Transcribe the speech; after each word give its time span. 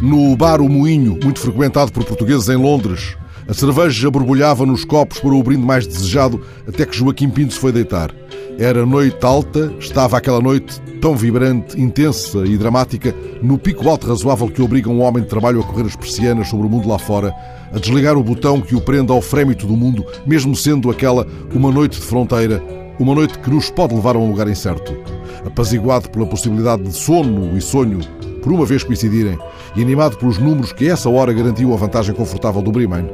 No 0.00 0.36
bar 0.36 0.60
O 0.60 0.68
Moinho, 0.68 1.18
muito 1.22 1.40
frequentado 1.40 1.92
por 1.92 2.04
portugueses 2.04 2.48
em 2.48 2.56
Londres, 2.56 3.16
a 3.48 3.54
cerveja 3.54 4.10
borbulhava 4.10 4.66
nos 4.66 4.84
copos 4.84 5.18
para 5.18 5.34
o 5.34 5.42
brinde 5.42 5.64
mais 5.64 5.86
desejado 5.86 6.42
até 6.66 6.84
que 6.84 6.96
Joaquim 6.96 7.30
Pinto 7.30 7.54
se 7.54 7.60
foi 7.60 7.72
deitar. 7.72 8.14
Era 8.58 8.84
noite 8.84 9.24
alta, 9.24 9.72
estava 9.78 10.18
aquela 10.18 10.40
noite 10.40 10.80
tão 11.00 11.16
vibrante, 11.16 11.80
intensa 11.80 12.38
e 12.46 12.58
dramática, 12.58 13.14
no 13.42 13.56
pico 13.58 13.88
alto 13.88 14.06
razoável 14.06 14.48
que 14.48 14.60
obriga 14.60 14.90
um 14.90 15.00
homem 15.00 15.22
de 15.22 15.28
trabalho 15.28 15.60
a 15.60 15.62
correr 15.62 15.86
as 15.86 15.96
persianas 15.96 16.48
sobre 16.48 16.66
o 16.66 16.70
mundo 16.70 16.88
lá 16.88 16.98
fora, 16.98 17.34
a 17.72 17.78
desligar 17.78 18.16
o 18.16 18.22
botão 18.22 18.60
que 18.60 18.74
o 18.74 18.80
prende 18.80 19.12
ao 19.12 19.22
frémito 19.22 19.66
do 19.66 19.76
mundo, 19.76 20.04
mesmo 20.26 20.54
sendo 20.54 20.90
aquela 20.90 21.26
uma 21.54 21.70
noite 21.70 22.00
de 22.00 22.06
fronteira, 22.06 22.62
uma 22.98 23.14
noite 23.14 23.38
que 23.38 23.50
nos 23.50 23.70
pode 23.70 23.94
levar 23.94 24.16
a 24.16 24.18
um 24.18 24.28
lugar 24.28 24.48
incerto. 24.48 24.96
Apaziguado 25.44 26.10
pela 26.10 26.26
possibilidade 26.26 26.82
de 26.82 26.92
sono 26.92 27.56
e 27.56 27.60
sonho 27.60 28.00
por 28.42 28.52
uma 28.52 28.64
vez 28.64 28.82
coincidirem, 28.82 29.38
e 29.76 29.82
animado 29.82 30.16
pelos 30.16 30.38
números 30.38 30.72
que 30.72 30.88
essa 30.88 31.10
hora 31.10 31.32
garantiam 31.32 31.72
a 31.72 31.76
vantagem 31.76 32.14
confortável 32.14 32.62
do 32.62 32.72
Bremen, 32.72 33.10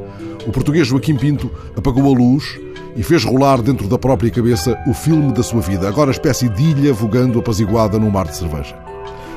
o 0.46 0.52
português 0.52 0.86
Joaquim 0.86 1.16
Pinto 1.16 1.50
apagou 1.76 2.14
a 2.14 2.16
luz 2.16 2.58
e 2.96 3.02
fez 3.02 3.24
rolar 3.24 3.60
dentro 3.62 3.88
da 3.88 3.98
própria 3.98 4.30
cabeça 4.30 4.78
o 4.86 4.94
filme 4.94 5.32
da 5.32 5.42
sua 5.42 5.60
vida, 5.60 5.88
agora 5.88 6.10
espécie 6.10 6.48
de 6.48 6.62
ilha 6.62 6.92
vogando 6.92 7.38
apaziguada 7.38 7.98
num 7.98 8.10
mar 8.10 8.26
de 8.26 8.36
cerveja. 8.36 8.76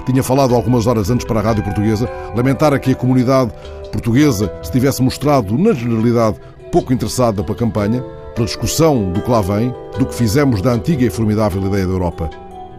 Tinha 0.06 0.23
falado 0.23 0.54
algumas 0.54 0.88
horas 0.88 1.09
antes 1.09 1.26
para 1.26 1.40
a 1.40 1.44
rádio 1.44 1.64
portuguesa, 1.64 2.09
lamentara 2.36 2.80
que 2.80 2.92
a 2.92 2.95
comunidade 2.95 3.52
portuguesa 3.92 4.54
se 4.64 4.72
tivesse 4.72 5.02
mostrado, 5.02 5.58
na 5.58 5.73
generalidade, 5.73 6.38
pouco 6.72 6.94
interessada 6.94 7.44
pela 7.44 7.58
campanha, 7.58 8.04
pela 8.38 8.46
discussão 8.46 9.12
do 9.12 9.20
que 9.20 9.32
lá 9.32 9.41
vem, 9.41 9.73
do 9.98 10.05
que 10.05 10.14
fizemos 10.14 10.62
da 10.62 10.72
antiga 10.72 11.04
e 11.04 11.09
formidável 11.09 11.59
ideia 11.66 11.88
da 11.88 11.94
Europa. 11.94 12.30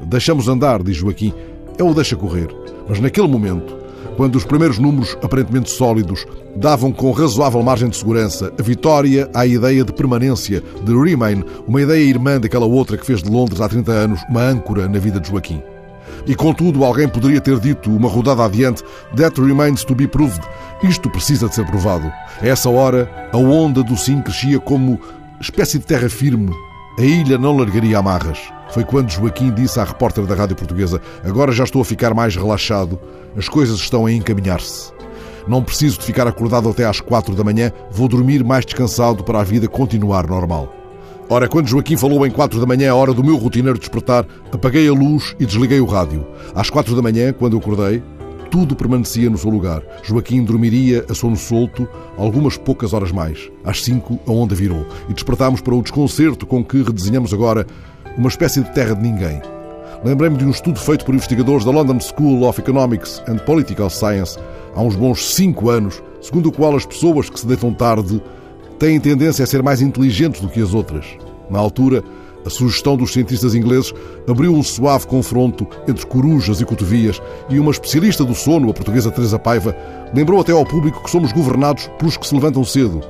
Deixamos 0.05 0.47
andar, 0.47 0.85
diz 0.85 0.97
Joaquim, 0.97 1.35
é 1.77 1.83
o 1.83 1.93
deixa 1.93 2.15
correr. 2.15 2.49
Mas 2.89 3.01
naquele 3.01 3.27
momento, 3.27 3.77
quando 4.17 4.37
os 4.37 4.45
primeiros 4.45 4.79
números 4.79 5.19
aparentemente 5.21 5.69
sólidos 5.71 6.25
davam 6.55 6.93
com 6.93 7.11
razoável 7.11 7.61
margem 7.61 7.89
de 7.89 7.97
segurança 7.97 8.53
a 8.57 8.63
vitória 8.63 9.29
à 9.35 9.45
ideia 9.45 9.85
de 9.85 9.93
permanência 9.93 10.63
de 10.85 10.97
Remain, 10.97 11.43
uma 11.67 11.83
ideia 11.83 12.05
irmã 12.05 12.39
daquela 12.39 12.67
outra 12.67 12.97
que 12.97 13.05
fez 13.05 13.21
de 13.21 13.29
Londres 13.29 13.61
há 13.61 13.69
30 13.69 13.91
anos 13.91 14.21
uma 14.31 14.43
âncora 14.43 14.89
na 14.89 15.01
vida 15.01 15.19
de 15.19 15.29
Joaquim. 15.29 15.61
E 16.25 16.35
contudo, 16.35 16.85
alguém 16.85 17.09
poderia 17.09 17.41
ter 17.41 17.59
dito, 17.59 17.91
uma 17.91 18.09
rodada 18.09 18.45
adiante, 18.45 18.85
That 19.17 19.41
remains 19.41 19.83
to 19.85 19.95
be 19.95 20.07
proved. 20.07 20.41
Isto 20.83 21.11
precisa 21.11 21.49
de 21.49 21.55
ser 21.55 21.67
provado. 21.67 22.13
A 22.41 22.47
essa 22.47 22.69
hora, 22.69 23.11
a 23.33 23.37
onda 23.37 23.83
do 23.83 23.97
sim 23.97 24.21
crescia 24.21 24.61
como 24.61 25.01
espécie 25.41 25.79
de 25.79 25.87
terra 25.87 26.09
firme. 26.09 26.51
A 26.99 27.03
ilha 27.03 27.39
não 27.39 27.57
largaria 27.57 27.99
amarras. 27.99 28.39
Foi 28.71 28.85
quando 28.85 29.11
Joaquim 29.11 29.53
disse 29.53 29.79
à 29.79 29.85
repórter 29.85 30.27
da 30.27 30.35
Rádio 30.35 30.57
Portuguesa: 30.57 31.01
Agora 31.25 31.53
já 31.53 31.65
estou 31.65 31.81
a 31.81 31.85
ficar 31.85 32.13
mais 32.13 32.35
relaxado, 32.35 32.99
as 33.37 33.49
coisas 33.49 33.79
estão 33.79 34.07
a 34.07 34.13
encaminhar-se. 34.13 34.93
Não 35.47 35.63
preciso 35.63 35.99
de 35.99 36.05
ficar 36.05 36.27
acordado 36.27 36.69
até 36.69 36.85
às 36.85 37.01
quatro 37.01 37.35
da 37.35 37.45
manhã, 37.45 37.73
vou 37.91 38.09
dormir 38.09 38.45
mais 38.45 38.67
descansado 38.67 39.25
para 39.25 39.41
a 39.41 39.45
vida 39.45 39.69
continuar 39.69 40.27
normal. 40.27 40.75
Ora, 41.31 41.49
quando 41.49 41.69
Joaquim 41.69 41.97
falou 41.97 42.27
em 42.27 42.31
quatro 42.31 42.59
da 42.59 42.67
manhã, 42.67 42.91
a 42.91 42.95
hora 42.95 43.13
do 43.13 43.23
meu 43.23 43.37
rotineiro 43.37 43.79
despertar, 43.79 44.27
apaguei 44.53 44.89
a 44.89 44.93
luz 44.93 45.37
e 45.39 45.47
desliguei 45.47 45.81
o 45.81 45.87
rádio. 45.87 46.27
Às 46.55 46.69
quatro 46.69 46.97
da 46.97 47.03
manhã, 47.03 47.33
quando 47.33 47.57
acordei, 47.57 48.03
tudo 48.51 48.75
permanecia 48.75 49.29
no 49.31 49.39
seu 49.39 49.51
lugar. 49.51 49.83
Joaquim 50.03 50.45
dormiria 50.45 51.05
a 51.09 51.15
sono 51.15 51.37
solto 51.37 51.89
algumas 52.17 52.57
poucas 52.57 52.93
horas 52.93 53.13
mais. 53.13 53.51
Às 53.65 53.83
cinco, 53.83 54.19
a 54.27 54.33
onda 54.33 54.55
virou. 54.55 54.87
E 55.09 55.15
despertámos 55.15 55.61
para 55.61 55.75
o 55.75 55.83
desconcerto 55.83 56.47
com 56.47 56.65
que 56.65 56.83
redesenhamos 56.83 57.33
agora 57.33 57.67
uma 58.17 58.29
espécie 58.29 58.63
de 58.63 58.73
terra 58.73 58.95
de 58.95 59.03
ninguém. 59.03 59.41
Lembrei-me 60.05 60.37
de 60.37 60.45
um 60.45 60.51
estudo 60.51 60.79
feito 60.79 61.05
por 61.05 61.15
investigadores 61.15 61.65
da 61.65 61.71
London 61.71 61.99
School 62.01 62.45
of 62.45 62.61
Economics 62.61 63.23
and 63.29 63.39
Political 63.39 63.91
Science 63.91 64.39
há 64.75 64.81
uns 64.81 64.95
bons 64.95 65.35
cinco 65.35 65.71
anos, 65.71 66.03
segundo 66.21 66.49
o 66.49 66.53
qual 66.53 66.77
as 66.77 66.87
pessoas 66.87 67.29
que 67.29 67.39
se 67.39 67.47
deitam 67.47 67.75
tarde 67.75 68.23
têm 68.79 69.01
tendência 69.01 69.43
a 69.43 69.47
ser 69.47 69.63
mais 69.63 69.81
inteligentes 69.81 70.41
do 70.41 70.49
que 70.49 70.63
as 70.63 70.73
outras. 70.73 71.05
Na 71.51 71.59
altura, 71.59 72.05
a 72.45 72.51
sugestão 72.51 72.97
dos 72.97 73.13
cientistas 73.13 73.55
ingleses 73.55 73.93
abriu 74.29 74.55
um 74.55 74.63
suave 74.63 75.07
confronto 75.07 75.67
entre 75.87 76.07
corujas 76.07 76.61
e 76.61 76.65
cotovias 76.65 77.21
e 77.49 77.59
uma 77.59 77.71
especialista 77.71 78.25
do 78.25 78.35
sono, 78.35 78.71
a 78.71 78.75
portuguesa 78.75 79.11
Teresa 79.11 79.39
Paiva, 79.39 79.77
lembrou 80.15 80.41
até 80.41 80.53
ao 80.53 80.65
público 80.65 81.03
que 81.03 81.11
somos 81.11 81.33
governados 81.33 81.89
pelos 81.99 82.17
que 82.17 82.27
se 82.27 82.35
levantam 82.35 82.65
cedo. 82.65 83.01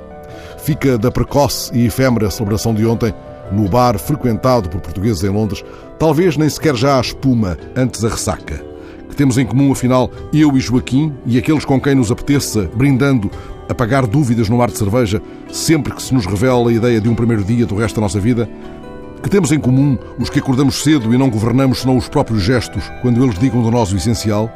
Fica 0.58 0.98
da 0.98 1.10
precoce 1.10 1.70
e 1.74 1.86
efêmera 1.86 2.30
celebração 2.30 2.74
de 2.74 2.84
ontem 2.84 3.12
no 3.52 3.68
bar 3.68 3.98
frequentado 3.98 4.68
por 4.68 4.80
portugueses 4.80 5.22
em 5.22 5.30
Londres, 5.30 5.64
talvez 5.98 6.36
nem 6.36 6.48
sequer 6.48 6.74
já 6.74 6.98
a 6.98 7.00
espuma, 7.00 7.56
antes 7.76 8.04
a 8.04 8.08
ressaca. 8.08 8.62
Que 9.08 9.16
temos 9.16 9.38
em 9.38 9.46
comum, 9.46 9.72
afinal, 9.72 10.10
eu 10.32 10.56
e 10.56 10.60
Joaquim 10.60 11.12
e 11.24 11.38
aqueles 11.38 11.64
com 11.64 11.80
quem 11.80 11.94
nos 11.94 12.12
apeteça, 12.12 12.68
brindando, 12.74 13.30
apagar 13.68 14.06
dúvidas 14.06 14.48
no 14.48 14.58
mar 14.58 14.70
de 14.70 14.78
cerveja, 14.78 15.20
sempre 15.50 15.94
que 15.94 16.02
se 16.02 16.14
nos 16.14 16.26
revela 16.26 16.70
a 16.70 16.72
ideia 16.72 17.00
de 17.00 17.08
um 17.08 17.14
primeiro 17.14 17.44
dia 17.44 17.66
do 17.66 17.76
resto 17.76 17.96
da 17.96 18.02
nossa 18.02 18.20
vida? 18.20 18.48
Que 19.22 19.28
temos 19.28 19.50
em 19.50 19.58
comum 19.58 19.98
os 20.18 20.30
que 20.30 20.38
acordamos 20.38 20.82
cedo 20.82 21.12
e 21.12 21.18
não 21.18 21.28
governamos 21.28 21.80
senão 21.80 21.96
os 21.96 22.08
próprios 22.08 22.42
gestos, 22.42 22.84
quando 23.02 23.22
eles 23.22 23.38
digam 23.38 23.62
de 23.62 23.70
nós 23.70 23.92
o 23.92 23.96
essencial? 23.96 24.50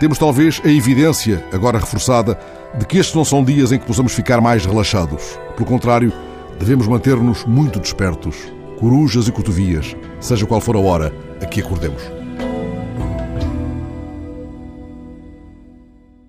Temos 0.00 0.18
talvez 0.18 0.60
a 0.64 0.68
evidência, 0.68 1.44
agora 1.52 1.78
reforçada, 1.78 2.38
de 2.78 2.84
que 2.84 2.98
estes 2.98 3.14
não 3.14 3.24
são 3.24 3.44
dias 3.44 3.70
em 3.70 3.78
que 3.78 3.86
possamos 3.86 4.12
ficar 4.12 4.40
mais 4.40 4.64
relaxados. 4.66 5.38
Pelo 5.56 5.68
contrário, 5.68 6.12
devemos 6.58 6.88
manter-nos 6.88 7.44
muito 7.44 7.78
despertos, 7.78 8.36
corujas 8.78 9.28
e 9.28 9.32
cotovias, 9.32 9.96
seja 10.20 10.46
qual 10.46 10.60
for 10.60 10.76
a 10.76 10.80
hora 10.80 11.14
a 11.40 11.46
que 11.46 11.60
acordemos. 11.60 12.21